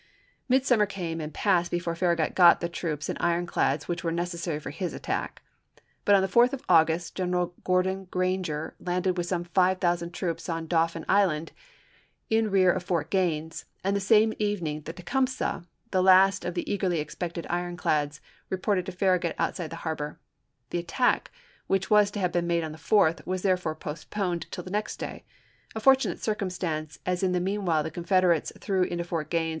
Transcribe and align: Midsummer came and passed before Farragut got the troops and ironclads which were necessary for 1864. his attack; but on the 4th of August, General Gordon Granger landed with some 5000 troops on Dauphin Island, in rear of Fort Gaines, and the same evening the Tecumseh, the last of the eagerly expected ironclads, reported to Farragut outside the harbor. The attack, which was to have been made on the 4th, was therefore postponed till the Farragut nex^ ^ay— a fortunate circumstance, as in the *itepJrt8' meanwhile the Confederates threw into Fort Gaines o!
Midsummer 0.49 0.87
came 0.87 1.21
and 1.21 1.31
passed 1.31 1.69
before 1.69 1.93
Farragut 1.93 2.33
got 2.33 2.59
the 2.59 2.67
troops 2.67 3.07
and 3.07 3.19
ironclads 3.21 3.87
which 3.87 4.03
were 4.03 4.11
necessary 4.11 4.59
for 4.59 4.69
1864. 4.69 4.71
his 4.83 4.95
attack; 4.95 5.43
but 6.05 6.15
on 6.15 6.23
the 6.23 6.27
4th 6.27 6.53
of 6.53 6.63
August, 6.67 7.13
General 7.13 7.53
Gordon 7.63 8.05
Granger 8.05 8.73
landed 8.79 9.15
with 9.15 9.27
some 9.27 9.43
5000 9.43 10.11
troops 10.11 10.49
on 10.49 10.65
Dauphin 10.65 11.05
Island, 11.07 11.51
in 12.31 12.49
rear 12.49 12.71
of 12.71 12.81
Fort 12.81 13.11
Gaines, 13.11 13.65
and 13.83 13.95
the 13.95 13.99
same 13.99 14.33
evening 14.39 14.81
the 14.81 14.93
Tecumseh, 14.93 15.67
the 15.91 16.01
last 16.01 16.45
of 16.45 16.55
the 16.55 16.67
eagerly 16.73 16.99
expected 16.99 17.45
ironclads, 17.47 18.21
reported 18.49 18.87
to 18.87 18.91
Farragut 18.91 19.35
outside 19.37 19.69
the 19.69 19.85
harbor. 19.85 20.19
The 20.71 20.79
attack, 20.79 21.29
which 21.67 21.91
was 21.91 22.09
to 22.09 22.19
have 22.19 22.31
been 22.31 22.47
made 22.47 22.63
on 22.63 22.71
the 22.71 22.79
4th, 22.79 23.23
was 23.27 23.43
therefore 23.43 23.75
postponed 23.75 24.47
till 24.51 24.63
the 24.63 24.71
Farragut 24.71 24.87
nex^ 24.97 25.07
^ay— 25.09 25.21
a 25.75 25.79
fortunate 25.79 26.19
circumstance, 26.23 26.97
as 27.05 27.21
in 27.21 27.33
the 27.33 27.37
*itepJrt8' 27.39 27.43
meanwhile 27.43 27.83
the 27.83 27.91
Confederates 27.91 28.51
threw 28.57 28.81
into 28.81 29.03
Fort 29.03 29.29
Gaines 29.29 29.49
o! 29.49 29.49